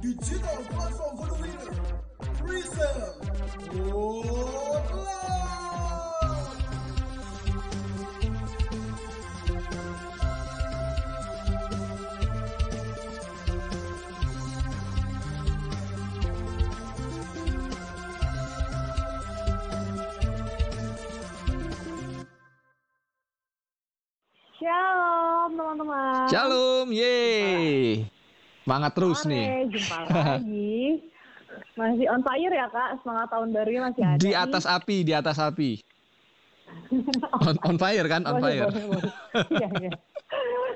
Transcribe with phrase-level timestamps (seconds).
[0.00, 1.74] Digital platform for the winner.
[2.38, 3.10] Prism
[3.82, 5.16] Online.
[24.58, 26.30] Shalom teman-teman.
[26.30, 28.15] Shalom, yeay.
[28.66, 29.46] Semangat terus Sore, nih.
[29.70, 30.82] Jumpa lagi.
[31.78, 34.18] Masih on fire ya kak, semangat tahun barunya masih ada.
[34.18, 34.42] Di nih.
[34.42, 35.70] atas api, di atas api.
[37.46, 38.66] On, on fire kan, on Boleh, fire.
[38.74, 39.12] boleh, boleh.
[39.54, 39.90] Iya, iya.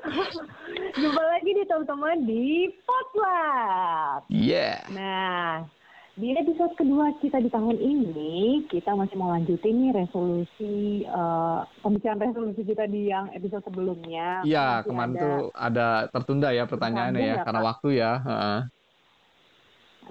[1.03, 4.23] Jumpa lagi nih teman-teman di Potluck.
[4.31, 4.87] Yeah.
[4.87, 5.67] Nah,
[6.11, 12.19] di episode kedua kita di tahun ini, kita masih mau lanjutin nih resolusi, eh, pembicaraan
[12.19, 14.43] resolusi kita di yang episode sebelumnya.
[14.43, 18.11] Iya, kemarin ada- tuh ada tertunda ya pertanyaannya ya, ya, karena waktu ya.
[18.19, 18.59] heeh.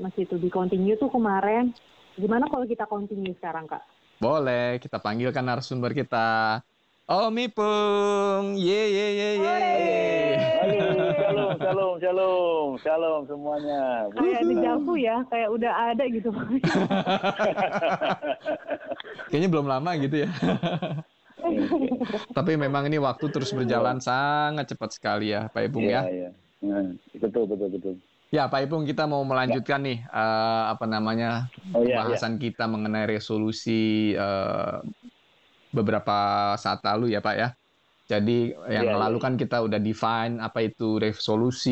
[0.00, 1.76] Masih itu di continue tuh kemarin.
[2.16, 3.84] Gimana kalau kita continue sekarang kak?
[4.16, 6.60] Boleh, kita panggilkan narasumber kita.
[7.10, 10.99] Om Ipung, ye ye ye ye.
[11.30, 14.10] Halo, shalom, shalom, shalom, shalom semuanya.
[14.10, 16.34] Kayak dejavu ya, kayak udah ada gitu.
[19.30, 20.30] Kayaknya belum lama gitu ya.
[22.34, 26.02] Tapi memang ini waktu terus berjalan sangat cepat sekali ya, Pak Ipung ya.
[26.02, 26.30] Iya, iya.
[26.66, 27.94] Nah, betul, betul, betul.
[28.34, 33.06] Ya, Pak Ipung, kita mau melanjutkan nih eh, apa namanya Oh iya, pembahasan kita mengenai
[33.06, 34.82] resolusi eh,
[35.70, 36.18] beberapa
[36.58, 37.54] saat lalu ya, Pak ya.
[38.10, 39.24] Jadi yang Iya, lalu iya.
[39.24, 41.70] kan kita udah define apa itu resolusi,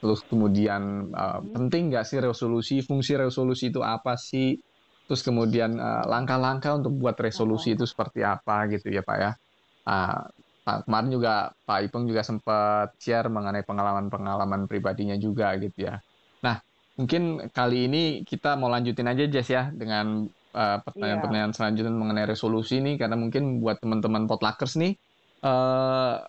[0.00, 0.82] terus kemudian
[1.14, 4.58] eh, penting nggak sih resolusi, fungsi resolusi itu apa sih,
[5.06, 9.30] terus kemudian eh, langkah-langkah untuk buat resolusi itu seperti apa gitu ya, Pak ya.
[10.60, 11.32] Pak, kemarin juga
[11.64, 15.96] Pak Ipeng juga sempat share mengenai pengalaman-pengalaman pribadinya juga gitu ya.
[16.44, 16.60] Nah,
[17.00, 22.84] mungkin kali ini kita mau lanjutin aja Jess ya dengan uh, pertanyaan-pertanyaan selanjutnya mengenai resolusi
[22.84, 24.92] nih karena mungkin buat teman-teman potluckers nih
[25.42, 26.24] uh,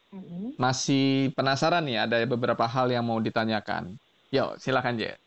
[0.59, 3.95] masih penasaran nih ada beberapa hal yang mau ditanyakan.
[4.31, 5.19] Yuk, silakan Jess.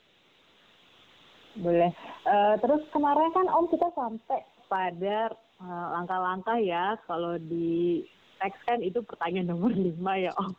[1.55, 1.93] Boleh.
[2.25, 5.31] Eh, terus kemarin kan Om kita sampai pada
[5.61, 8.03] eh, langkah-langkah ya, kalau di
[8.43, 10.53] teks kan itu pertanyaan nomor lima ya Om.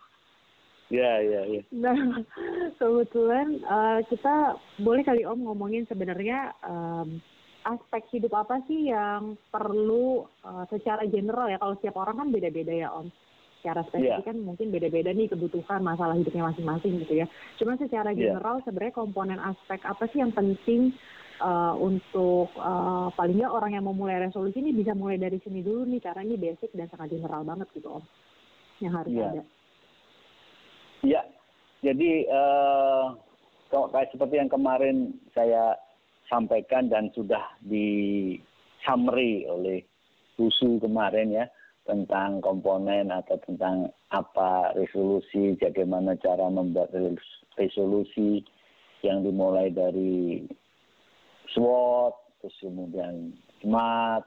[0.94, 1.62] Iya, iya, iya.
[1.74, 1.98] Nah,
[2.80, 7.20] kebetulan eh, kita boleh kali Om ngomongin sebenarnya em,
[7.66, 12.72] aspek hidup apa sih yang perlu eh, secara general ya kalau setiap orang kan beda-beda
[12.72, 13.10] ya Om.
[13.60, 14.30] Secara spesifik Iya.
[14.30, 17.28] kan mungkin beda-beda nih kebutuhan masalah hidupnya masing-masing gitu ya.
[17.58, 18.38] Cuma secara Iya.
[18.38, 20.94] general sebenarnya komponen aspek apa sih yang penting
[21.42, 25.66] eh, untuk eh, paling nggak orang yang mau mulai resolusi ini bisa mulai dari sini
[25.66, 28.04] dulu nih karena ini basic dan sangat general banget gitu Om.
[28.80, 29.26] Yang harus Iya.
[29.26, 29.44] ada.
[31.02, 31.22] Iya.
[31.82, 33.06] Jadi eh
[33.68, 35.74] kalau kayak seperti yang kemarin saya
[36.30, 38.36] sampaikan dan sudah di
[38.86, 39.82] summary oleh
[40.36, 41.48] Busu kemarin ya
[41.88, 48.44] tentang komponen atau tentang apa resolusi, bagaimana cara membuat res- resolusi
[49.06, 50.44] yang dimulai dari
[51.54, 53.32] SWOT, terus kemudian
[53.62, 54.26] SMART,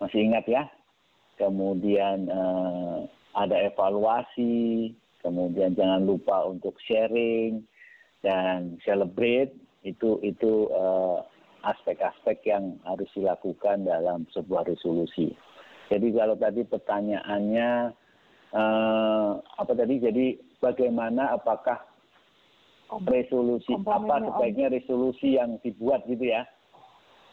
[0.00, 0.64] masih ingat ya?
[1.36, 2.98] Kemudian eh,
[3.36, 4.90] ada evaluasi,
[5.22, 7.62] kemudian jangan lupa untuk sharing
[8.24, 11.18] dan celebrate itu itu eh,
[11.66, 15.34] aspek-aspek yang harus dilakukan dalam sebuah resolusi.
[15.88, 17.70] Jadi kalau tadi pertanyaannya
[18.54, 19.94] eh, apa tadi?
[20.02, 20.26] Jadi
[20.58, 21.78] bagaimana apakah
[23.04, 26.42] resolusi apa sebaiknya resolusi yang dibuat gitu ya?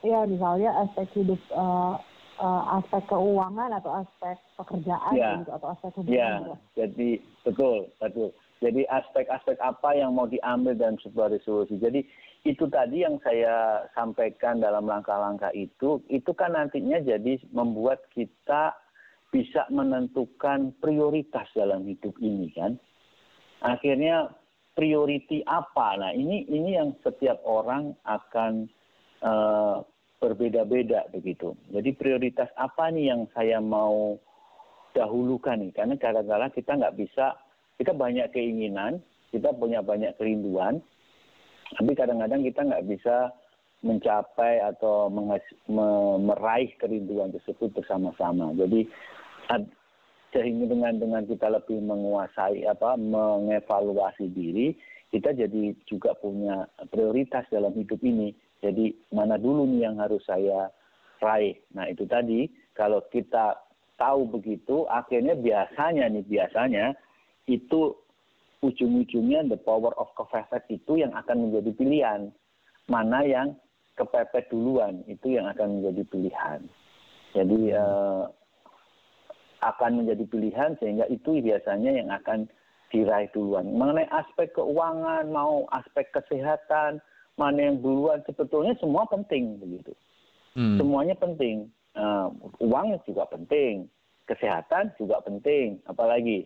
[0.03, 1.95] Ya, misalnya aspek hidup, eh,
[2.43, 5.41] eh, aspek keuangan atau aspek pekerjaan Ya.
[5.41, 6.13] gitu, atau aspek hubungan.
[6.13, 6.53] Ya, gitu.
[6.77, 7.09] jadi
[7.41, 8.29] betul, betul.
[8.63, 11.75] Jadi aspek-aspek apa yang mau diambil dalam sebuah resolusi.
[11.75, 12.07] Jadi
[12.45, 18.77] itu tadi yang saya sampaikan dalam langkah-langkah itu, itu kan nantinya jadi membuat kita
[19.33, 22.77] bisa menentukan prioritas dalam hidup ini kan.
[23.65, 24.29] Akhirnya
[24.77, 25.97] priority apa?
[25.97, 28.69] Nah ini ini yang setiap orang akan
[29.25, 29.77] eh,
[30.21, 31.57] berbeda-beda begitu.
[31.73, 34.21] Jadi prioritas apa nih yang saya mau
[34.93, 35.73] dahulukan nih?
[35.73, 37.35] Karena kadang-kadang kita nggak bisa,
[37.81, 39.01] kita banyak keinginan,
[39.33, 40.79] kita punya banyak kerinduan,
[41.73, 43.33] tapi kadang-kadang kita nggak bisa
[43.85, 45.09] mencapai atau
[46.21, 48.53] meraih kerinduan tersebut bersama-sama.
[48.57, 48.89] Jadi
[49.53, 49.73] ad-
[50.33, 54.75] sehingga dengan dengan kita lebih menguasai apa mengevaluasi diri,
[55.13, 58.33] kita jadi juga punya prioritas dalam hidup ini.
[58.59, 60.73] Jadi mana dulu nih yang harus saya
[61.21, 61.55] raih.
[61.77, 63.55] Nah itu tadi kalau kita
[63.95, 66.85] tahu begitu, akhirnya biasanya nih biasanya
[67.47, 67.95] itu
[68.63, 72.21] ujung-ujungnya the power of kepepet itu yang akan menjadi pilihan.
[72.85, 73.57] Mana yang
[73.97, 76.59] kepepet duluan itu yang akan menjadi pilihan.
[77.35, 78.23] Jadi eh,
[79.65, 82.45] akan menjadi pilihan sehingga itu biasanya yang akan
[82.93, 83.65] diraih duluan.
[83.73, 87.01] Mengenai aspek keuangan, mau aspek kesehatan,
[87.35, 89.91] mana yang duluan sebetulnya semua penting begitu.
[90.55, 90.79] Hmm.
[90.79, 91.67] Semuanya penting.
[91.95, 92.27] Uh,
[92.59, 93.87] uang juga penting,
[94.27, 96.43] kesehatan juga penting, apalagi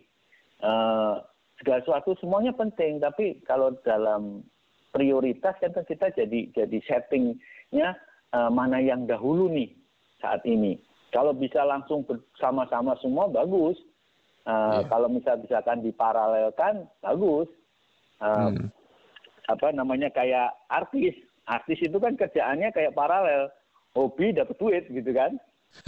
[0.62, 1.18] uh,
[1.60, 2.98] segala sesuatu semuanya penting.
[2.98, 4.42] Tapi kalau dalam
[4.90, 7.94] prioritas kan kita jadi jadi settingnya
[8.34, 9.70] uh, mana yang dahulu nih
[10.18, 10.80] saat ini.
[11.12, 13.76] Kalau bisa langsung bersama-sama semua bagus.
[14.48, 14.88] Uh, yeah.
[14.88, 17.46] Kalau misal misalkan diparalelkan bagus.
[18.18, 18.66] Uh, hmm.
[19.52, 21.12] Apa namanya kayak artis.
[21.44, 23.50] Artis itu kan kerjaannya kayak paralel
[23.98, 25.34] hobi dapat duit gitu kan.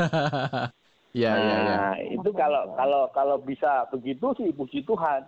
[1.22, 1.86] ya, nah, ya, ya.
[2.18, 5.22] itu kalau kalau kalau bisa begitu sih puji Tuhan.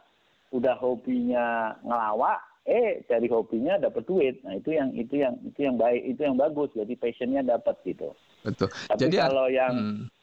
[0.55, 4.39] Udah hobinya ngelawak, eh dari hobinya dapat duit.
[4.47, 6.71] Nah, itu yang itu yang itu yang baik, itu yang bagus.
[6.79, 8.15] Jadi passionnya dapat gitu.
[8.47, 8.71] Betul.
[8.71, 10.15] Tapi jadi kalau yang hmm.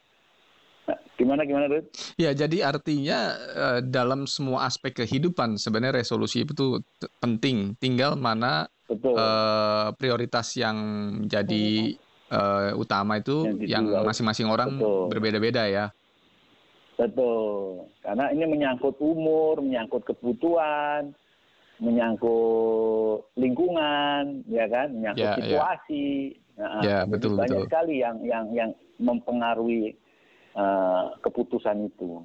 [1.16, 2.18] Gimana gimana Ruth?
[2.18, 6.82] Ya, jadi artinya uh, dalam semua aspek kehidupan sebenarnya resolusi itu
[7.22, 7.78] penting.
[7.78, 10.78] Tinggal mana uh, prioritas yang
[11.30, 11.96] jadi
[12.34, 15.94] uh, utama itu yang masing-masing orang berbeda-beda ya.
[17.02, 21.18] Betul, karena ini menyangkut umur, menyangkut kebutuhan,
[21.82, 25.38] menyangkut lingkungan, ya kan, menyangkut ya, ya.
[25.42, 26.38] situasi.
[26.54, 27.66] Ya, nah, ya betul banyak betul.
[27.66, 28.70] sekali yang yang yang
[29.02, 29.98] mempengaruhi
[30.54, 32.22] uh, keputusan itu.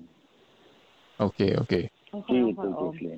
[1.24, 1.88] Oke oke.
[2.12, 3.16] Okay, gitu, okay,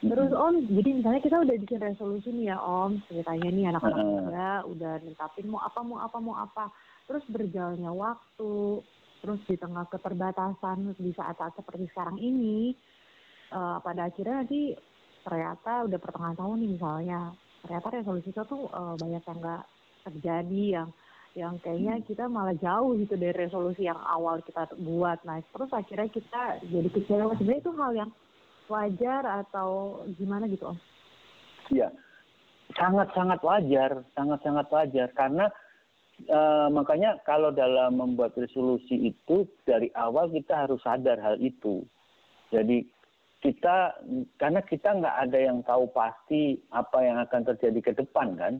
[0.00, 4.50] Terus Om, jadi misalnya kita udah bikin resolusi nih ya Om, ceritanya nih anak-anak muda
[4.64, 6.72] udah netapin mau apa mau apa mau apa.
[7.04, 8.80] Terus berjalannya waktu,
[9.20, 12.72] terus di tengah keterbatasan di saat-saat seperti sekarang ini,
[13.52, 14.74] uh, pada akhirnya nanti
[15.20, 17.20] ternyata udah pertengahan tahun nih misalnya,
[17.64, 19.64] ternyata resolusi kita tuh uh, banyak yang nggak
[20.08, 20.88] terjadi yang
[21.38, 25.22] yang kayaknya kita malah jauh gitu dari resolusi yang awal kita buat.
[25.22, 27.38] Nah, terus akhirnya kita jadi kecewa.
[27.38, 28.10] Sebenarnya itu hal yang
[28.66, 30.78] wajar atau gimana gitu Om?
[31.70, 31.88] Iya,
[32.74, 35.46] sangat-sangat wajar, sangat-sangat wajar karena
[36.74, 41.86] makanya kalau dalam membuat resolusi itu dari awal kita harus sadar hal itu.
[42.50, 42.84] Jadi
[43.40, 43.96] kita
[44.36, 48.54] karena kita nggak ada yang tahu pasti apa yang akan terjadi ke depan kan.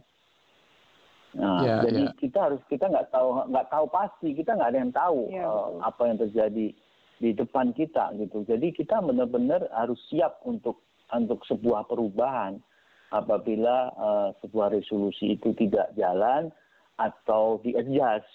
[1.31, 2.17] Nah, yeah, jadi yeah.
[2.19, 5.47] kita harus kita nggak tahu nggak tahu pasti kita nggak ada yang tahu yeah, iya,
[5.47, 6.67] uh, apa yang terjadi
[7.21, 8.43] di depan kita gitu.
[8.49, 10.83] Jadi kita benar-benar harus siap untuk
[11.13, 12.59] untuk sebuah perubahan
[13.15, 16.51] apabila uh, sebuah resolusi itu tidak jalan
[17.00, 18.29] atau di adjust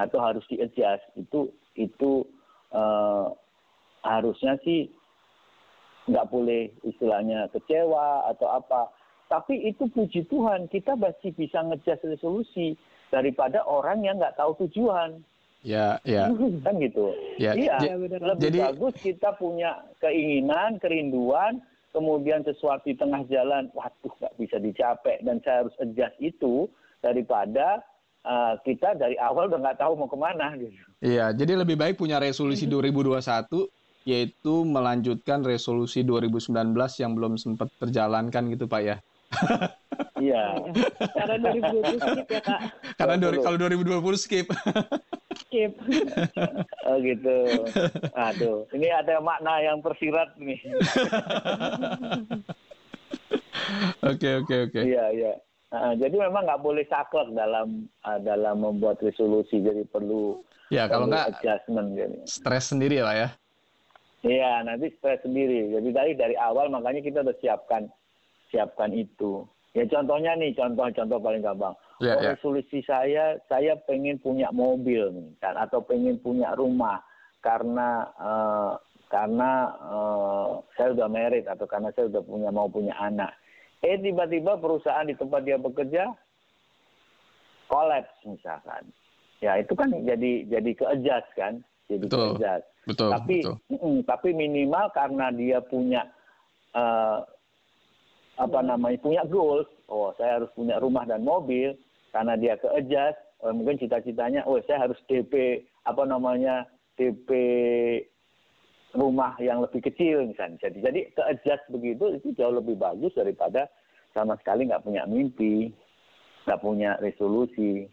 [0.00, 2.24] atau harus di adjust itu itu
[2.72, 3.32] uh,
[4.00, 4.88] harusnya sih
[6.06, 8.88] nggak boleh istilahnya kecewa atau apa.
[9.26, 12.78] Tapi itu puji Tuhan kita masih bisa ngejust resolusi
[13.10, 15.20] daripada orang yang nggak tahu tujuan.
[15.66, 16.30] Ya, ya.
[16.64, 17.10] Kan gitu.
[17.42, 17.58] Ya.
[17.58, 21.58] Iya, ya, lebih jadi, bagus kita punya keinginan, kerinduan,
[21.90, 26.70] kemudian sesuatu di tengah jalan, waduh nggak bisa dicapai dan saya harus adjust itu
[27.06, 27.78] daripada
[28.26, 30.74] uh, kita dari awal udah nggak tahu mau ke mana gitu.
[30.98, 33.22] Iya, jadi lebih baik punya resolusi 2021
[34.06, 36.54] yaitu melanjutkan resolusi 2019
[37.02, 38.96] yang belum sempat terjalankan gitu Pak ya.
[40.16, 40.72] Iya.
[41.12, 42.60] Karena 2020 skip ya Kak.
[42.96, 44.46] Karena kalau 2020 skip.
[45.44, 45.72] skip.
[46.88, 47.36] oh gitu.
[48.16, 50.56] Aduh, ini ada makna yang tersirat nih.
[54.06, 54.80] Oke oke oke.
[54.84, 55.32] Iya iya.
[55.74, 59.58] Uh, jadi memang nggak boleh saklek dalam uh, dalam membuat resolusi.
[59.58, 60.38] Jadi perlu
[60.70, 62.16] ya kalau nggak adjustment gitu.
[62.26, 63.28] Stres sendiri lah ya.
[64.22, 65.74] Iya nanti stres sendiri.
[65.74, 67.90] Jadi dari dari awal makanya kita udah siapkan
[68.50, 69.42] siapkan itu.
[69.76, 71.76] Ya contohnya nih, contoh-contoh paling gampang.
[72.00, 72.32] Yeah, oh, yeah.
[72.32, 77.04] resolusi saya, saya pengen punya mobil nih, kan, atau pengen punya rumah
[77.44, 78.72] karena uh,
[79.12, 83.36] karena uh, saya udah merit atau karena saya udah punya mau punya anak.
[83.84, 86.12] Eh tiba-tiba perusahaan di tempat dia bekerja
[87.68, 88.88] kolaps misalkan.
[89.44, 91.60] Ya itu kan jadi jadi keadjust kan,
[91.92, 92.66] jadi betul, keadjust.
[92.88, 93.10] Betul.
[93.12, 93.56] Tapi betul.
[93.68, 96.08] Mm, tapi minimal karena dia punya
[96.72, 97.20] uh,
[98.36, 101.72] apa namanya punya goals oh saya harus punya rumah dan mobil
[102.12, 106.68] karena dia ke adjust oh, mungkin cita-citanya oh saya harus DP apa namanya
[107.00, 107.28] DP
[108.96, 113.68] rumah yang lebih kecil misalnya jadi jadi ke adjust begitu itu jauh lebih bagus daripada
[114.16, 115.70] sama sekali nggak punya mimpi
[116.48, 117.86] nggak punya resolusi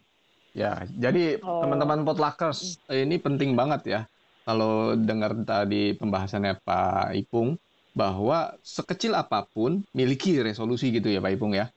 [0.56, 1.62] ya jadi oh.
[1.62, 4.00] teman-teman potluckers ini penting banget ya
[4.44, 7.56] kalau dengar tadi pembahasannya Pak Ipung
[7.96, 11.72] bahwa sekecil apa pun miliki resolusi gitu ya Pak Ipung ya.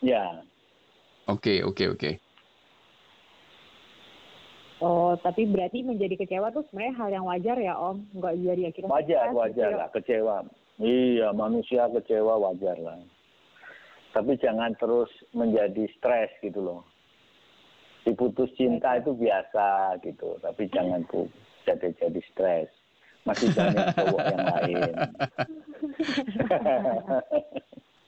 [0.00, 0.40] Ya,
[1.26, 2.10] Oke, oke, oke.
[4.84, 8.92] Oh, tapi berarti menjadi kecewa tuh sebenarnya hal yang wajar ya Om, nggak jadi akhirnya
[8.92, 10.36] wajar, stres wajar gitu lah kecewa.
[10.76, 13.00] Iya, manusia kecewa wajar lah.
[14.12, 16.84] Tapi jangan terus menjadi stres gitu loh.
[18.04, 21.24] Diputus cinta itu biasa gitu, tapi jangan tuh
[21.64, 22.68] jadi jadi stres.
[23.24, 24.92] Masih banyak cowok yang lain.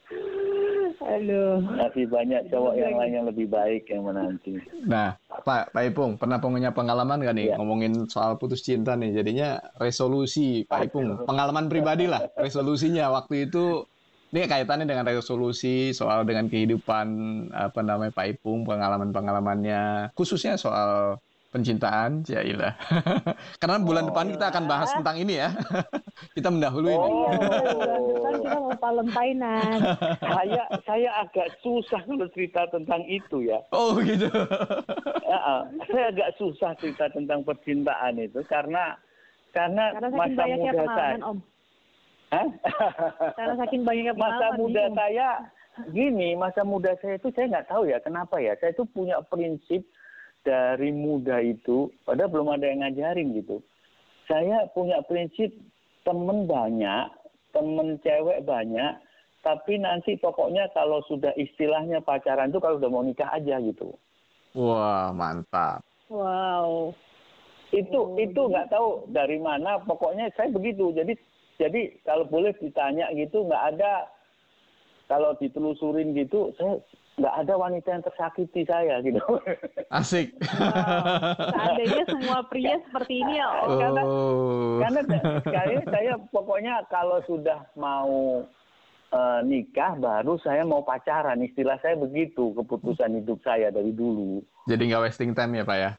[0.98, 1.60] Aduh.
[1.62, 4.56] Masih banyak cowok yang lain yang lebih baik yang menanti.
[4.84, 5.14] Nah,
[5.44, 7.56] Pak, Pak Ipung, pernah punya pengalaman nggak nih Iya.
[7.56, 9.12] ngomongin soal putus cinta nih?
[9.12, 13.84] Jadinya resolusi, Pak Ipung, pengalaman pribadi lah, resolusinya waktu itu.
[14.28, 17.06] Ini kaitannya dengan resolusi, soal dengan kehidupan,
[17.48, 21.16] apa namanya, Pak Ipung, pengalaman-pengalamannya, khususnya soal
[21.48, 22.76] pencintaan, ya ilah.
[23.60, 24.96] Karena bulan Oh, depan kita akan bahas iya.
[25.00, 25.48] tentang ini ya.
[26.36, 27.08] kita mendahului ini.
[27.08, 27.24] Oh.
[27.32, 27.97] Iya, bulan depan kita
[28.68, 29.80] mau Valentinean.
[30.20, 33.64] saya saya agak susah kalau cerita tentang itu ya.
[33.72, 34.28] Oh gitu.
[35.24, 35.40] Ya,
[35.88, 39.00] saya agak susah cerita tentang percintaan itu karena
[39.56, 41.16] karena, Karena saking masa banyaknya muda pengalaman saya.
[41.24, 41.38] Om.
[42.28, 42.48] Hah?
[43.32, 44.98] Karena saking banyaknya masa muda bingung.
[45.00, 45.28] saya
[45.88, 48.52] gini, masa muda saya itu saya nggak tahu ya kenapa ya.
[48.60, 49.82] Saya itu punya prinsip
[50.44, 53.64] dari muda itu, padahal belum ada yang ngajarin gitu.
[54.28, 55.50] Saya punya prinsip
[56.04, 57.04] temen banyak,
[57.54, 58.92] temen cewek banyak,
[59.40, 63.94] tapi nanti pokoknya kalau sudah istilahnya pacaran tuh kalau udah mau nikah aja gitu.
[64.56, 65.84] Wah, mantap.
[66.08, 66.96] Wow.
[67.68, 71.12] itu Oh, itu nggak tahu dari mana pokoknya saya begitu jadi
[71.60, 74.08] jadi kalau boleh ditanya gitu nggak ada
[75.08, 76.78] kalau ditelusurin gitu saya
[77.18, 79.18] nggak ada wanita yang tersakiti saya gitu
[79.98, 80.36] Asik.
[81.50, 83.78] Seandainya semua pria seperti ini ya Om.
[83.80, 84.78] karena Oh.
[84.78, 85.00] karena
[85.42, 88.46] saya, saya pokoknya kalau sudah mau
[89.10, 94.92] eh, nikah baru saya mau pacaran istilah saya begitu keputusan hidup saya dari dulu Jadi
[94.92, 95.90] nggak wasting time ya, Pak ya?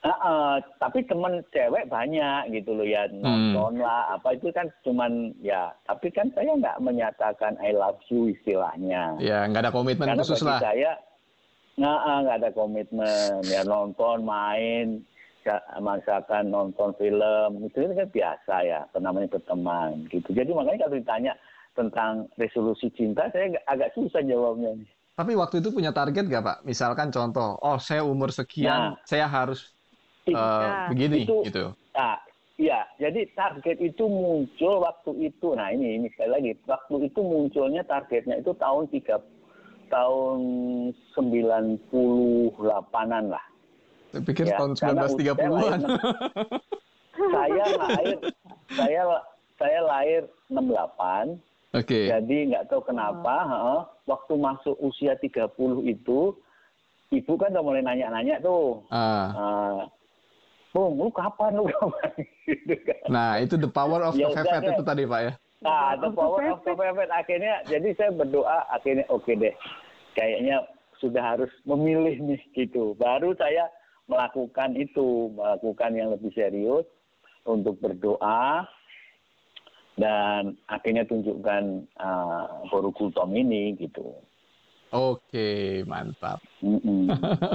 [0.00, 5.76] Ah, tapi temen cewek banyak gitu loh ya nonton lah apa itu kan cuman ya
[5.84, 9.20] tapi kan saya nggak menyatakan I love you istilahnya.
[9.20, 10.56] Ya, nggak ada komitmen karena khusus lah.
[10.56, 10.96] saya
[11.76, 15.04] nggak ada komitmen ya nonton main
[15.44, 20.32] ya, misalkan nonton film itu kan biasa ya namanya berteman gitu.
[20.32, 21.32] Jadi makanya kalau ditanya
[21.76, 24.80] tentang resolusi cinta saya agak- susah jawabnya.
[25.12, 26.58] Tapi waktu itu punya target nggak, Pak?
[26.64, 29.76] Misalkan contoh, oh saya umur sekian, saya harus
[30.26, 31.64] eh, Nah, begini, itu- gitu.
[31.92, 32.16] Nah,
[32.56, 35.54] iya, jadi target itu muncul waktu itu.
[35.54, 39.20] Nah, ini ini sekali lagi, waktu itu munculnya targetnya itu tahun 3
[39.88, 40.38] tahun
[41.12, 43.44] 98-an lah.
[44.10, 45.80] Saya pikir Ya, tahun karena 1930-an.
[47.20, 48.18] Saya lahir
[48.70, 49.02] saya
[49.54, 51.38] saya lahir 68,
[51.74, 52.08] Oke.
[52.08, 56.34] jadi nggak tahu kenapa, heeh, waktu masuk usia 30 itu
[57.10, 58.82] ibu kan udah mulai nanya-nanya tuh.
[58.88, 59.80] Ah, Uh,
[60.70, 63.02] Bung, lu kapan lu kapan gitu kan.
[63.10, 65.32] nah, itu the power of Ya itu tadi, Pak ya.
[65.60, 69.52] Nah, the power of kepepet akhirnya jadi saya berdoa akhirnya oke deh.
[70.16, 70.64] Kayaknya
[71.02, 72.96] sudah harus memilih nih gitu.
[72.96, 73.68] Baru saya
[74.08, 76.88] melakukan itu, melakukan yang lebih serius
[77.44, 78.64] untuk berdoa
[80.00, 84.16] dan akhirnya tunjukkan uh, Boru Kultom ini gitu.
[84.90, 86.42] Oke, mantap.
[86.62, 87.06] Mm-mm.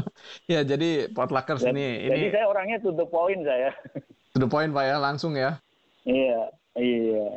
[0.51, 3.75] Ya, jadi potluckers Dan- ini jadi ini saya orangnya to the point saya.
[4.33, 5.59] to the point, Pak ya, langsung ya.
[6.07, 6.47] iya,
[6.79, 7.27] iya.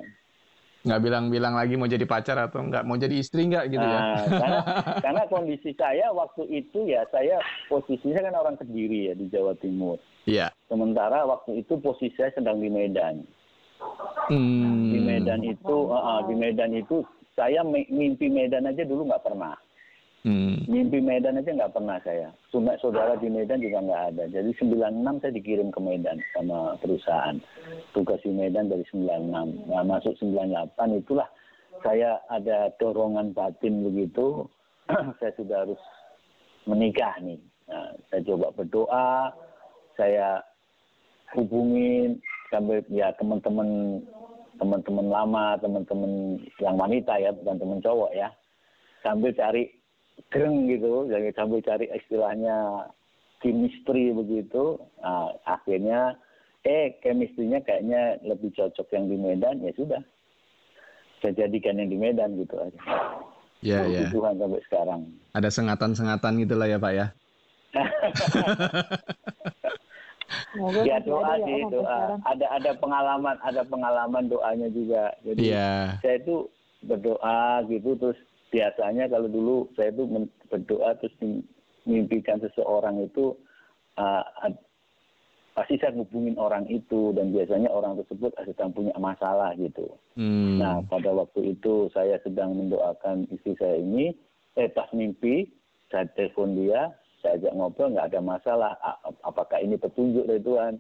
[0.87, 3.99] Nggak bilang-bilang lagi mau jadi pacar atau nggak mau jadi istri nggak gitu ya.
[3.99, 4.61] Nah, karena,
[5.05, 9.99] karena kondisi saya waktu itu ya saya posisinya kan orang Kediri ya di Jawa Timur.
[10.25, 10.55] Iya.
[10.71, 13.27] Sementara waktu itu posisi saya sedang di Medan.
[14.31, 14.95] Hmm.
[14.95, 17.03] Di Medan itu, uh, uh, di Medan itu
[17.35, 19.59] saya mi- mimpi Medan aja dulu nggak pernah.
[20.27, 20.67] Hmm.
[20.67, 22.29] Mimpi Medan aja nggak pernah saya.
[22.51, 24.25] Cuma saudara di Medan juga nggak ada.
[24.27, 27.39] Jadi 96 saya dikirim ke Medan sama perusahaan.
[27.95, 29.71] Tugas di Medan dari 96.
[29.71, 31.29] Nah, masuk 98 itulah
[31.87, 34.43] saya ada dorongan batin begitu.
[35.23, 35.83] saya sudah harus
[36.67, 37.39] menikah nih.
[37.71, 39.31] Nah, saya coba berdoa,
[39.95, 40.43] saya
[41.39, 42.19] hubungin
[42.51, 44.03] sampai ya teman-teman
[44.59, 48.29] teman-teman lama, teman-teman yang wanita ya, bukan teman cowok ya.
[49.07, 49.78] Sambil cari
[50.29, 52.89] greng gitu, jadi sambil cari istilahnya
[53.41, 54.79] chemistry begitu.
[54.99, 56.19] Nah, akhirnya
[56.67, 60.03] eh chemistry-nya kayaknya lebih cocok yang di Medan, ya sudah.
[61.23, 62.81] Saya jadikan yang di Medan gitu aja.
[63.59, 64.11] Ya, Puji ya.
[64.15, 65.01] Tuhan sampai sekarang.
[65.35, 67.07] Ada sengatan-sengatan gitu lah ya, Pak ya.
[70.85, 75.73] Ya doa ya, sih doa ada ada pengalaman ada pengalaman doanya juga jadi Iya.
[76.05, 76.37] saya itu
[76.85, 80.05] berdoa gitu terus biasanya kalau dulu saya itu
[80.49, 81.47] berdoa terus mim-
[81.85, 83.37] mimpikan seseorang itu
[84.01, 84.25] uh,
[85.59, 89.91] pasti saya hubungin orang itu dan biasanya orang tersebut sedang punya masalah gitu.
[90.15, 90.63] Hmm.
[90.63, 94.15] Nah pada waktu itu saya sedang mendoakan istri saya ini,
[94.55, 95.51] eh pas mimpi
[95.91, 98.73] saya telepon dia, saya ajak ngobrol nggak ada masalah.
[99.27, 100.79] Apakah ini petunjuk dari Tuhan?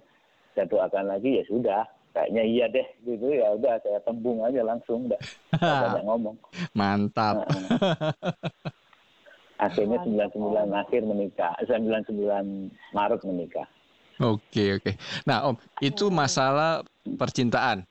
[0.54, 1.82] Saya doakan lagi ya sudah,
[2.18, 5.20] kayaknya iya deh gitu ya udah saya tembung aja langsung, udah
[5.54, 6.36] nggak banyak ngomong.
[6.74, 7.46] Mantap.
[9.58, 13.66] Akhirnya 99 akhir menikah, 99 Maret menikah.
[14.18, 14.92] Oke, oke.
[15.26, 16.82] Nah, Om, itu masalah
[17.18, 17.86] percintaan.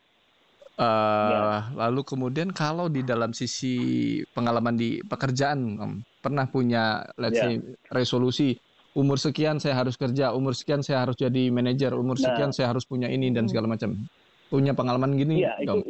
[0.76, 1.72] Eh, Ya.
[1.76, 7.52] Lalu kemudian kalau di dalam sisi pengalaman di pekerjaan, Om, pernah punya, let's Ya.
[7.52, 7.56] say,
[7.92, 8.60] resolusi
[8.98, 12.32] umur sekian saya harus kerja, umur sekian saya harus jadi manajer, umur Nah.
[12.32, 13.94] sekian saya harus punya ini dan segala macam.
[14.48, 15.82] Punya pengalaman gini, Iya, itu Om?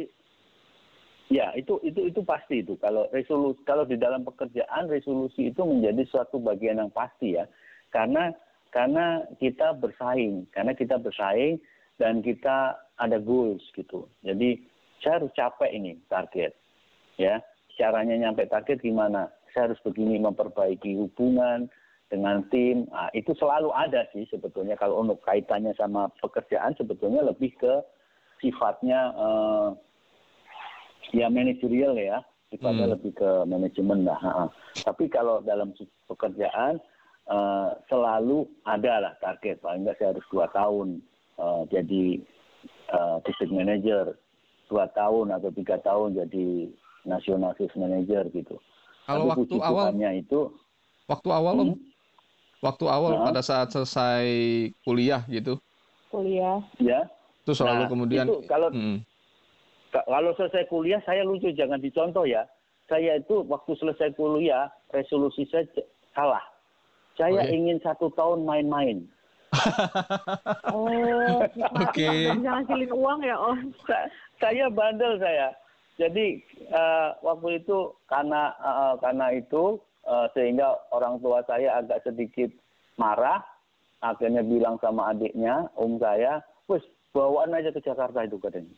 [1.28, 2.74] Ya, itu itu itu pasti itu.
[2.80, 7.44] Kalau resolusi kalau di dalam pekerjaan resolusi itu menjadi suatu bagian yang pasti ya.
[7.92, 8.32] Karena
[8.72, 11.60] karena kita bersaing, karena kita bersaing
[12.00, 14.08] dan kita ada goals gitu.
[14.24, 14.64] Jadi
[15.04, 16.56] saya harus capek ini target.
[17.20, 17.44] Ya,
[17.76, 19.28] caranya nyampe target gimana?
[19.52, 21.68] Saya harus begini memperbaiki hubungan
[22.08, 22.88] dengan tim.
[22.88, 27.74] Nah, itu selalu ada sih sebetulnya kalau untuk kaitannya sama pekerjaan sebetulnya lebih ke
[28.38, 29.68] sifatnya eh,
[31.14, 32.18] ya manajerial ya
[32.48, 32.94] sifatnya Hmm.
[32.96, 34.44] lebih ke manajemen lah ha-ha.
[34.82, 35.72] tapi kalau dalam
[36.06, 36.80] pekerjaan
[37.26, 41.00] eh, selalu ada lah target paling nggak saya harus dua tahun
[41.36, 42.04] eh, jadi
[42.88, 44.16] eh, district manager
[44.68, 46.68] dua tahun atau tiga tahun jadi
[47.04, 48.56] national sales manager gitu
[49.04, 50.40] Kalau Tapi waktu puji awal, Tuhannya itu
[51.08, 51.76] waktu awal, Om, hmm,
[52.60, 53.24] waktu awal Nah.
[53.24, 54.24] pada saat selesai
[54.84, 55.56] kuliah gitu,
[56.12, 56.60] Kuliah.
[56.76, 57.08] ya
[57.48, 59.00] terus lalu Nah, kemudian, itu kalau Mm.
[59.88, 62.44] Ka- Kalau selesai kuliah, saya lucu, jangan dicontoh ya.
[62.92, 65.64] Saya itu waktu selesai kuliah, resolusi saya
[66.12, 66.44] salah.
[67.16, 67.56] Saya Oke.
[67.56, 69.08] ingin satu tahun main-main.
[70.68, 71.40] Oh,
[71.88, 72.04] Oke.
[72.28, 73.72] Jangan ngasilin uang ya, Om.
[73.88, 75.56] Sa- Saya bandel saya.
[75.96, 82.52] Jadi eh, waktu itu karena eh, karena itu eh, sehingga orang tua saya agak sedikit
[82.94, 83.40] marah.
[83.98, 86.38] Akhirnya bilang sama adiknya, om saya,
[86.70, 88.74] wes bawaan aja ke Jakarta itu katanya.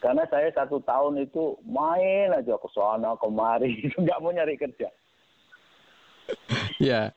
[0.00, 4.88] Karena saya satu tahun itu main aja ke sana kemari, nggak mau nyari kerja.
[6.78, 7.10] ya,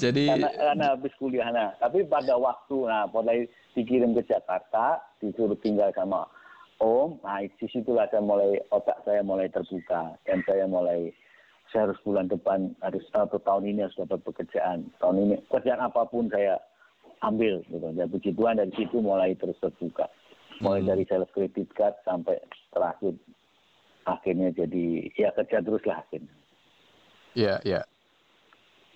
[0.00, 1.52] jadi Karena, karena habis kuliah.
[1.52, 6.26] Nah, tapi pada waktu, nah mulai dikirim ke Jakarta, disuruh tinggal sama
[6.82, 11.14] Om, nah di situlah saya mulai otak saya mulai terbuka dan saya mulai
[11.70, 14.90] saya harus bulan depan harus atau tahun ini harus dapat pekerjaan.
[14.98, 16.58] Tahun ini pekerjaan apa pun saya
[17.20, 17.86] ambil gitu.
[17.92, 20.08] Dan puji Tuhan dari situ mulai terus terbuka.
[20.58, 20.90] Mulai Hmm.
[20.90, 22.38] dari sales credit card sampai
[22.70, 23.14] terakhir
[24.04, 26.34] akhirnya jadi ya kerja terus lah akhirnya.
[27.34, 27.82] ya, ya.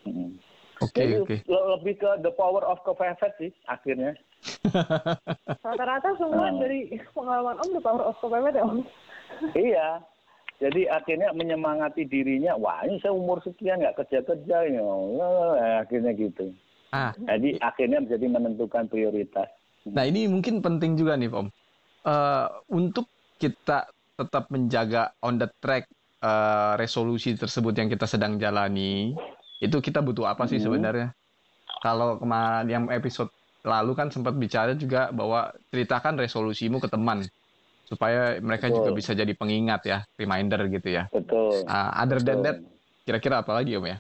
[0.07, 0.39] Mm.
[0.79, 1.37] Oke, Jadi oke.
[1.43, 4.15] le- lebih ke the power of kepepet sih akhirnya.
[5.67, 6.63] Rata-rata semua Hmm.
[6.63, 8.79] dari pengalaman Om the power of kepepet ya, Om.
[9.59, 9.89] Iya.
[10.59, 16.51] Jadi akhirnya menyemangati dirinya, wah ini saya umur sekian nggak kerja-kerja ini, Wah, akhirnya gitu.
[16.89, 19.49] Ah, Jadi akhirnya menjadi menentukan prioritas.
[19.89, 21.49] Nah ini mungkin penting juga nih Om.
[22.09, 25.85] Eh, untuk kita tetap menjaga on the track
[26.19, 29.15] eh, resolusi tersebut yang kita sedang jalani,
[29.63, 30.67] itu kita butuh apa sih Hmm.
[30.67, 31.09] sebenarnya?
[31.79, 33.31] Kalau kemarin yang episode
[33.63, 37.23] lalu kan sempat bicara juga bahwa ceritakan resolusimu ke teman
[37.87, 38.83] supaya mereka Betul.
[38.83, 41.07] juga bisa jadi pengingat ya, reminder gitu ya.
[41.13, 41.69] Betul.
[41.69, 42.45] Ah, other than Betul.
[42.45, 42.57] that,
[43.07, 43.97] kira-kira apa lagi Om ya?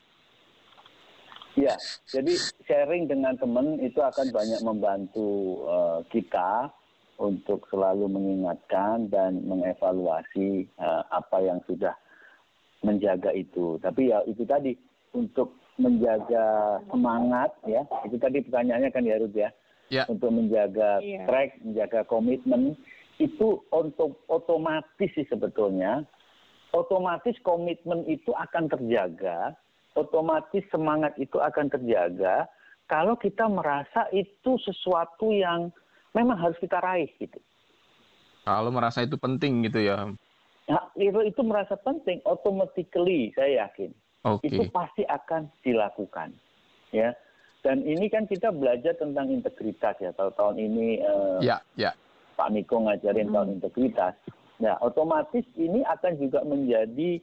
[1.58, 1.74] Iya,
[2.14, 2.32] jadi
[2.70, 5.30] sharing dengan teman itu akan banyak membantu
[5.66, 6.70] eh, kita
[7.18, 11.94] untuk selalu mengingatkan dan mengevaluasi eh, apa yang sudah
[12.86, 13.74] menjaga itu.
[13.82, 14.78] Tapi ya itu tadi
[15.10, 19.50] untuk menjaga semangat ya, itu tadi pertanyaannya kan ya Ruth ya.
[19.88, 20.04] Ya.
[20.04, 21.24] Untuk menjaga Iya.
[21.24, 22.76] track, menjaga komitmen
[23.18, 26.06] itu untuk otomatis sih sebetulnya
[26.70, 29.56] otomatis komitmen itu akan terjaga
[29.96, 32.48] otomatis semangat itu akan terjaga
[32.88, 35.68] kalau kita merasa itu sesuatu yang
[36.16, 37.36] memang harus kita raih gitu.
[38.48, 40.08] Kalau merasa itu penting gitu ya.
[40.68, 43.92] Nah, itu, itu merasa penting, automatically saya yakin
[44.24, 44.48] Oke.
[44.48, 46.32] itu pasti akan dilakukan,
[46.92, 47.12] ya.
[47.60, 50.14] Dan ini kan kita belajar tentang integritas ya.
[50.16, 51.92] Kalau tahun ini eh, Ya, ya.
[52.38, 53.34] Pak Niko ngajarin Hmm.
[53.34, 54.14] tahun integritas.
[54.62, 57.18] Nah, otomatis ini akan juga menjadi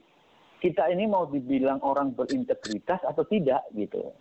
[0.60, 4.12] kita ini mau dibilang orang berintegritas atau tidak gitu.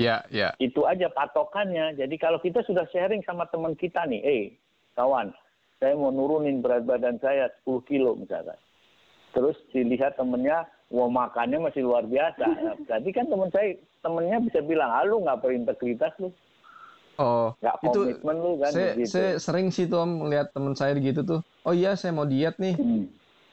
[0.00, 0.56] Ya, ya.
[0.56, 1.96] Itu aja patokannya.
[1.96, 4.42] Jadi kalau kita sudah sharing sama teman kita nih, eh
[4.96, 5.32] kawan,
[5.80, 8.56] saya mau nurunin berat badan saya 10 kilo misalkan.
[9.32, 12.44] Terus dilihat temennya, wah makannya masih luar biasa.
[12.64, 16.32] Nah, Jadi kan teman saya, temennya bisa bilang, ah lu nggak berintegritas lu,
[17.20, 19.12] Oh, nggak itu komitmen lu kan saya, begitu.
[19.12, 21.40] saya sering sih tuh Om lihat teman saya gitu tuh.
[21.60, 22.72] Oh iya, saya mau diet nih.
[22.72, 23.04] Hmm.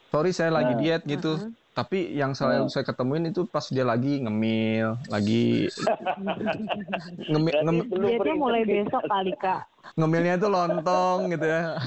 [0.09, 0.79] Sorry, saya lagi Nah.
[0.79, 1.35] diet gitu.
[1.35, 1.51] Uh-huh.
[1.79, 2.69] Tapi yang selalu Nah.
[2.69, 5.69] saya ketemuin itu pas dia lagi ngemil, lagi
[7.31, 8.85] ngemil, Berarti ngem- belum Dietnya mulai berintegritas.
[8.85, 9.67] besok kali kak.
[9.91, 11.77] ngemilnya itu lontong gitu ya.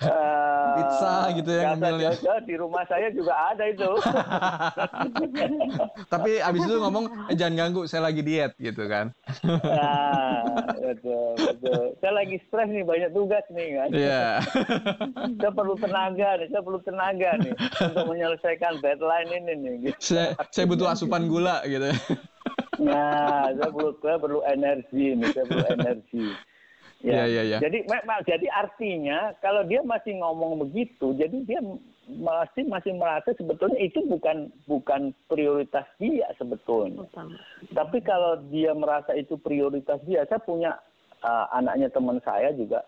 [0.00, 2.10] Eh, Pizza gitu ya, ngemilnya.
[2.40, 3.90] di rumah saya juga ada itu.
[6.08, 9.12] Tapi abis itu ngomong, eh, jangan ganggu, saya lagi diet gitu kan.
[9.44, 10.42] Nah,
[10.74, 11.82] betul, betul.
[11.98, 13.88] Saya lagi stres nih, banyak tugas nih kan.
[13.90, 14.24] Iya.
[15.36, 19.72] Saya perlu tenaga nih, saya perlu tenaga nih untuk menyelesaikan deadline ini nih.
[19.88, 19.96] Gitu.
[20.00, 21.90] saya, saya butuh asupan gula gitu.
[22.80, 26.26] Nah, saya perlu, saya perlu energi nih, saya perlu energi.
[27.00, 27.58] Iya, iya, iya.
[27.64, 31.60] Jadi memang jadi artinya kalau dia masih ngomong begitu, jadi dia
[32.12, 37.08] masih masih merasa sebetulnya itu bukan bukan prioritas dia sebetulnya.
[37.08, 37.40] Utama.
[37.72, 40.76] Tapi kalau dia merasa itu prioritas dia, saya punya
[41.24, 42.84] uh, anaknya teman saya juga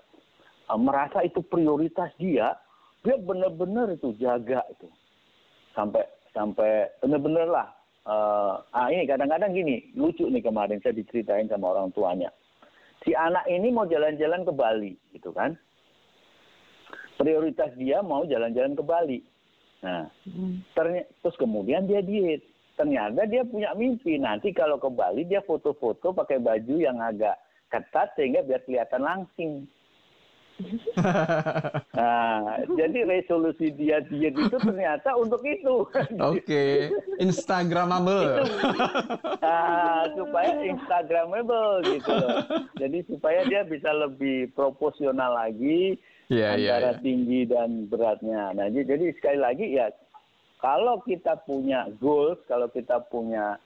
[0.69, 2.53] uh, merasa itu prioritas dia,
[3.01, 4.89] dia benar-benar itu jaga itu
[5.73, 7.69] sampai sampai benar-benar lah.
[8.03, 12.35] Uh, ah ini kadang-kadang gini lucu nih kemarin saya diceritain sama orang tuanya.
[13.07, 15.55] Si anak ini mau jalan-jalan ke Bali, gitu kan?
[17.19, 19.19] Prioritas dia mau jalan-jalan ke Bali.
[19.83, 20.63] Nah, Hmm.
[20.75, 22.43] Terny- terus kemudian dia diet.
[22.79, 27.39] Ternyata dia punya mimpi nanti kalau ke Bali dia foto-foto pakai baju yang agak
[27.71, 29.67] ketat sehingga biar kelihatan langsing.
[31.93, 35.87] Nah, jadi resolusi dia diet itu ternyata untuk itu.
[36.33, 38.43] Oke, Instagramable.
[39.39, 42.39] Nah, supaya Instagramable gitu loh.
[42.81, 46.01] Jadi supaya dia bisa lebih proporsional lagi
[46.33, 47.03] Iya, iya, antara iya.
[47.05, 48.57] tinggi dan beratnya.
[48.57, 49.93] Nah, jadi, jadi sekali lagi ya
[50.63, 53.61] kalau kita punya goals, kalau kita punya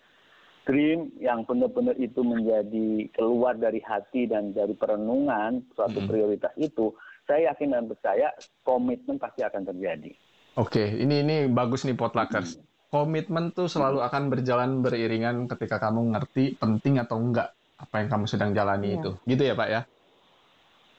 [0.66, 6.08] dream yang benar-benar itu menjadi keluar dari hati dan dari perenungan suatu Mhm.
[6.10, 6.90] prioritas itu,
[7.24, 10.10] saya yakin dan percaya komitmen pasti akan terjadi.
[10.56, 12.58] Oke, ini ini bagus nih potluckers.
[12.88, 18.24] Komitmen tuh selalu akan berjalan beriringan ketika kamu ngerti penting atau enggak apa yang kamu
[18.26, 18.96] sedang jalani Iya.
[18.98, 19.10] itu.
[19.26, 19.80] Gitu ya, Pak ya?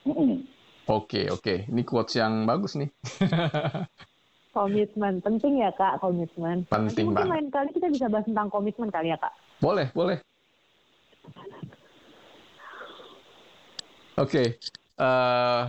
[0.06, 0.40] Mm-mm.
[0.88, 1.68] Oke, oke.
[1.68, 2.88] Ini quotes yang bagus nih.
[4.56, 6.66] Komitmen penting ya kak komitmen.
[6.66, 7.34] Penting Nanti mungkin banget.
[7.34, 9.34] lain kali kita bisa bahas tentang komitmen kali ya kak.
[9.62, 10.18] Boleh, boleh.
[14.18, 14.58] Oke,
[14.98, 15.62] eh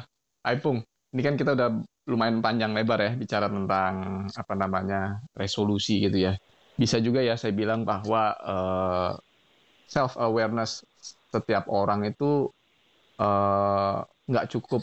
[0.48, 0.81] Aipung,
[1.12, 1.68] ini kan kita udah
[2.09, 6.33] lumayan panjang lebar ya bicara tentang apa namanya resolusi gitu ya.
[6.79, 8.33] Bisa juga ya saya bilang bahwa
[9.88, 10.85] self awareness
[11.33, 12.48] setiap orang itu
[13.20, 13.96] eh,
[14.29, 14.83] nggak cukup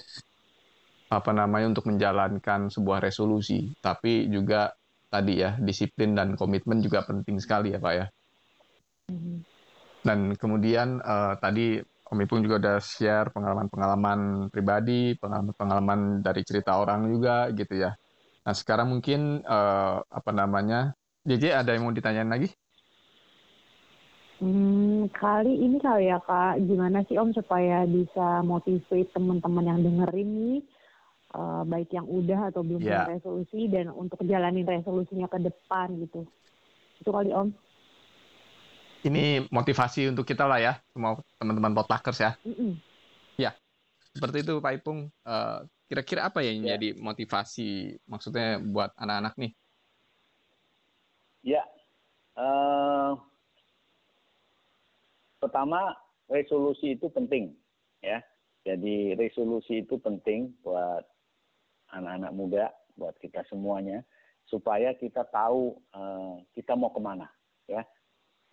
[1.09, 4.73] apa namanya untuk menjalankan sebuah resolusi, tapi juga
[5.13, 8.05] tadi ya disiplin dan komitmen juga penting sekali ya Pak ya.
[10.05, 14.19] Dan kemudian eh, tadi Om Ipung juga udah share pengalaman-pengalaman
[14.53, 17.91] pribadi, pengalaman-pengalaman dari cerita orang juga gitu ya.
[18.45, 20.93] Nah sekarang mungkin eh, apa namanya,
[21.25, 22.49] JJ ada yang mau ditanyain lagi?
[24.37, 30.29] Hmm, kali ini kali ya kak, gimana sih om supaya bisa motivate teman-teman yang dengerin
[30.29, 30.59] nih,
[31.39, 33.07] eh, baik yang udah atau belum Ya.
[33.07, 36.27] punya resolusi dan untuk jalanin resolusinya ke depan gitu.
[37.01, 37.49] Itu kali om.
[39.05, 42.31] Ini motivasi untuk kita lah ya, semua teman-teman potluckers ya.
[42.41, 42.81] Mm-mm.
[44.15, 45.11] Seperti itu Pak Ipung.
[45.27, 46.73] Eh, Kira-kira apa yang Ya.
[46.73, 49.51] jadi motivasi maksudnya buat anak-anak nih?
[51.45, 51.61] Ya,
[52.37, 53.11] eh,
[55.37, 55.93] pertama
[56.25, 57.53] resolusi itu penting,
[58.01, 58.17] ya.
[58.65, 61.05] Jadi resolusi itu penting buat
[61.93, 62.65] anak-anak muda,
[62.97, 64.01] buat kita semuanya,
[64.49, 67.29] supaya kita tahu eh, kita mau ke mana,
[67.69, 67.85] ya.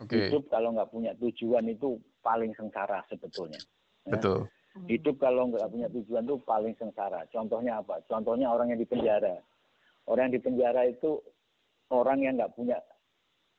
[0.01, 3.61] Oke, Hidup kalau nggak punya tujuan itu paling sengsara sebetulnya.
[4.09, 4.17] ya.
[4.17, 4.49] betul.
[4.89, 7.29] Hidup kalau nggak punya tujuan itu paling sengsara.
[7.29, 8.01] Contohnya apa?
[8.09, 9.37] Contohnya orang yang di penjara.
[10.09, 11.21] Orang yang di penjara itu
[11.93, 12.81] orang yang nggak punya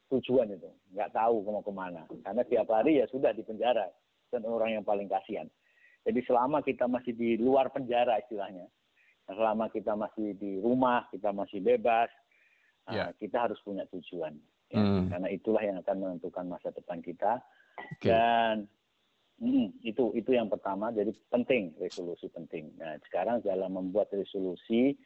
[0.10, 2.04] tujuan itu, nggak tahu mau ke mana.
[2.26, 3.88] Karena tiap hari ya sudah di penjara
[4.34, 5.46] dan orang yang paling kasihan.
[6.04, 8.68] Jadi selama kita masih di luar penjara istilahnya,
[9.30, 12.10] selama kita masih di rumah, kita masih bebas,
[12.92, 13.08] Ya.
[13.08, 14.36] uh, kita harus punya tujuan.
[14.74, 14.82] Ya.
[14.82, 15.06] Hmm.
[15.14, 17.38] Karena itulah yang akan menentukan masa depan kita.
[17.78, 18.10] Oke.
[18.10, 18.66] Dan
[19.38, 20.90] mm, itu itu yang pertama.
[20.90, 22.74] Jadi penting resolusi penting.
[22.82, 24.98] Nah sekarang dalam membuat resolusi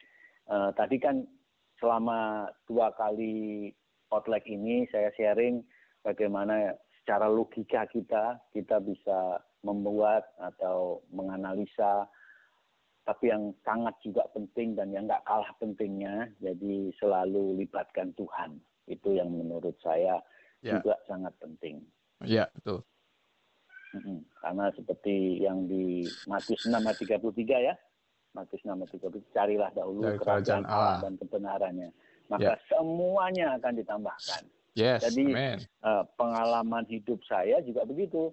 [0.48, 1.22] eh, tadi kan
[1.78, 3.70] selama dua kali
[4.10, 5.62] outlet ini saya sharing
[6.02, 12.06] bagaimana secara logika kita kita bisa membuat atau menganalisa
[13.08, 19.14] tapi yang sangat juga penting dan yang nggak kalah pentingnya jadi selalu libatkan Tuhan itu
[19.14, 20.18] yang menurut saya
[20.58, 20.82] Ya.
[20.82, 21.78] juga sangat penting
[22.18, 22.82] Iya, betul.
[23.88, 24.20] Mm-mm.
[24.36, 27.22] karena seperti yang di Matius 6 ayat 33
[27.62, 27.74] ya
[28.34, 31.88] Matius 6 ayat 33 carilah dahulu Dari kerajaan kerajaan Allah dan kebenarannya
[32.26, 34.42] maka semuanya akan ditambahkan
[34.74, 35.58] Yes, Jadi- amen.
[35.58, 38.30] Eh, pengalaman hidup saya juga begitu.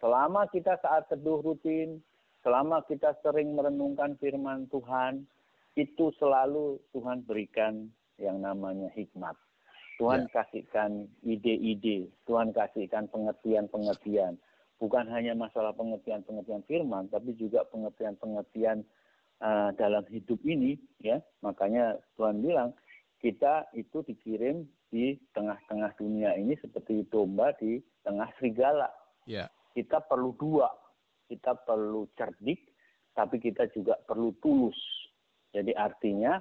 [0.00, 2.00] Selama kita saat teduh rutin,
[2.40, 5.28] selama kita sering merenungkan firman Tuhan,
[5.74, 9.36] itu selalu Tuhan berikan yang namanya hikmat.
[9.94, 14.34] Tuhan kasihkan ide-ide, Tuhan kasihkan pengertian-pengertian.
[14.82, 18.82] Bukan hanya masalah pengertian-pengertian firman, tapi juga pengertian-pengertian
[19.38, 21.22] eh, dalam hidup ini, ya.
[21.46, 22.74] Makanya Tuhan bilang
[23.22, 28.90] kita itu dikirim di tengah-tengah dunia ini seperti domba di tengah serigala.
[29.26, 29.50] Ya.
[29.74, 30.70] Kita perlu dua.
[31.24, 32.60] Kita perlu cerdik,
[33.16, 34.76] tapi kita juga perlu tulus.
[35.50, 36.38] Jadi artinya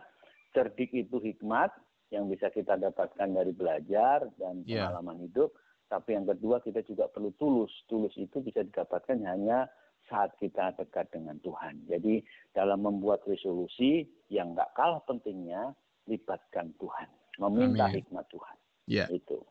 [0.52, 1.72] cerdik itu hikmat
[2.14, 4.86] yang bisa kita dapatkan dari belajar dan Ya.
[4.86, 5.58] pengalaman hidup.
[5.90, 7.74] Tapi yang kedua kita juga perlu tulus.
[7.90, 9.66] Tulus itu bisa didapatkan hanya
[10.06, 11.90] saat kita dekat dengan Tuhan.
[11.90, 12.22] Jadi
[12.54, 15.74] dalam membuat resolusi yang nggak kalah pentingnya
[16.06, 17.10] libatkan Tuhan,
[17.42, 17.98] meminta Amin.
[18.02, 18.58] hikmat Tuhan.
[18.86, 19.06] Ya.
[19.10, 19.42] Itu,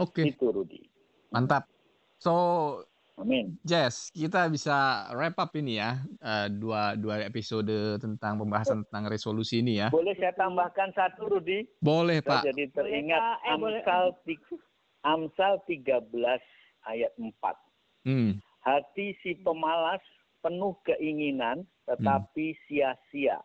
[0.00, 0.86] Oke, itu Rudi.
[1.34, 1.66] mantap.
[2.20, 2.32] So,
[3.20, 3.60] Amin.
[3.60, 4.72] Jess, kita bisa
[5.12, 7.68] wrap up ini ya eh, dua dua episode
[8.00, 9.92] tentang pembahasan tentang resolusi ini ya.
[9.92, 11.68] Boleh saya tambahkan satu, Rudi?
[11.78, 12.42] Boleh Saya Pak.
[12.48, 13.20] jadi teringat.
[13.44, 13.84] Eh, boleh.
[13.84, 14.58] Amsal, ti-
[15.04, 16.40] Amsal 13
[16.88, 17.56] ayat 4.
[18.08, 18.40] Hmm.
[18.64, 20.00] Hati si pemalas
[20.40, 23.44] penuh keinginan tetapi sia-sia.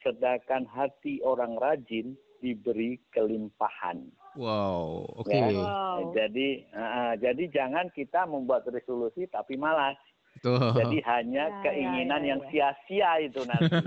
[0.00, 4.04] Sedangkan hati orang rajin diberi kelimpahan.
[4.36, 5.32] Wow, oke.
[5.32, 5.48] Ya.
[5.48, 6.12] Wow.
[6.12, 9.96] Jadi, ah, jadi jangan kita membuat resolusi tapi malas.
[10.44, 10.76] Tuh.
[10.76, 12.48] Jadi hanya Ya, ya, keinginan ya, yang ya.
[12.52, 13.72] sia-sia itu nanti.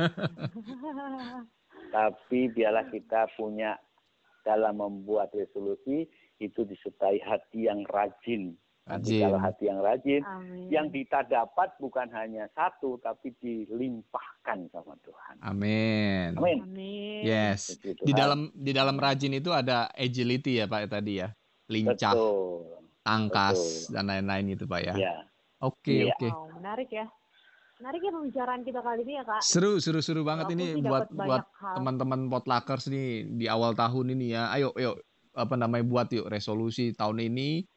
[1.95, 3.77] tapi biarlah kita punya
[4.47, 6.07] dalam membuat resolusi
[6.39, 8.55] itu disertai hati yang rajin.
[8.87, 9.23] Nanti Rajin.
[9.27, 10.67] kalau hati yang rajin, Amin.
[10.71, 15.35] yang kita dapat bukan hanya satu, tapi dilimpahkan sama Tuhan.
[15.43, 16.39] Amin.
[16.39, 16.57] Amin.
[16.63, 17.21] Amin.
[17.27, 17.75] Yes.
[17.83, 21.27] Di dalam di dalam rajin itu ada agility ya Pak tadi ya.
[21.67, 22.79] Lincah, Betul.
[23.03, 23.91] tangkas betul.
[23.91, 24.95] dan lain-lain itu Pak ya.
[24.95, 25.15] Ya.
[25.59, 26.15] Oke, Iya.
[26.15, 26.29] oke.
[26.31, 27.05] Wow, menarik ya.
[27.77, 29.41] Menarik ya pembicaraan kita kali ini ya kak.
[29.45, 31.43] Seru, seru, seru banget Aku ini buat buat
[31.77, 34.49] teman-teman potluckers nih di awal tahun ini ya.
[34.49, 34.97] Ayo, ayo
[35.37, 37.67] apa namanya buat yuk resolusi tahun ini.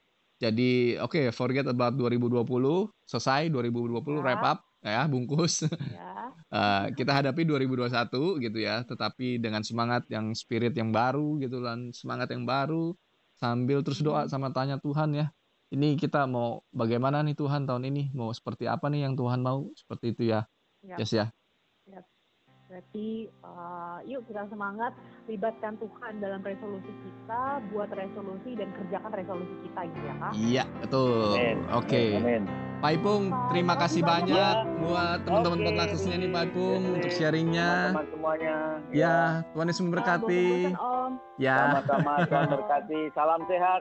[0.41, 4.25] Jadi oke, forget about 2020, selesai 2020 Ya.
[4.25, 5.69] wrap up ya, bungkus.
[6.01, 6.33] Ya.
[6.51, 11.93] Eh, kita hadapi 2021 gitu ya, tetapi dengan semangat yang spirit yang baru gitu kan,
[11.95, 12.97] semangat yang baru
[13.39, 14.33] sambil terus doa Hmm.
[14.33, 15.31] sama tanya Tuhan ya.
[15.71, 18.11] Ini kita mau bagaimana nih Tuhan tahun ini?
[18.17, 19.71] Mau seperti apa nih yang Tuhan mau?
[19.79, 20.43] Seperti itu ya.
[20.83, 20.99] Ya.
[20.99, 21.31] Yes ya.
[22.71, 24.95] Berarti eh, yuk kita semangat
[25.27, 30.33] libatkan Tuhan dalam resolusi kita, buat resolusi dan kerjakan resolusi kita gitu ya kak.
[30.39, 31.35] Iya, betul.
[31.75, 32.03] Oke.
[32.15, 32.47] Amin.
[32.81, 34.81] Pak Ipung, terima Terima kasih kasih banyak banyak.
[34.81, 36.95] buat teman-teman Oke, potluckersnya nih Pak Ipung Oke.
[36.97, 37.71] untuk sharingnya.
[37.75, 38.57] Teman-teman semuanya.
[38.95, 39.17] Ya,
[39.53, 40.47] Tuhan Yesus memberkati.
[40.71, 41.13] bungkusan, Om.
[41.37, 43.01] Ya, Sama-sama Tuhan berkati.
[43.13, 43.81] Salam sehat.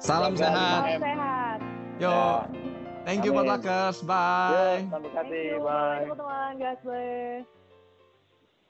[0.00, 0.80] salam Jaga sehat.
[0.80, 1.58] Salam sehat.
[2.00, 2.16] Yo,
[3.04, 3.44] thank you Amin.
[3.44, 4.00] potluckers.
[4.00, 4.80] Yuk, Bye.
[4.88, 5.28] Berkati.
[5.28, 5.60] Thank you.
[5.60, 5.98] Bye.
[6.08, 6.50] teman-teman.
[6.56, 7.59] God bless.